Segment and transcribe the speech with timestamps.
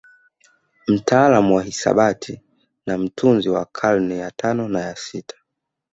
[0.87, 2.41] Mtaalamu wa hisabati
[2.85, 5.35] na mtunzi wa karne ya tano na ya sita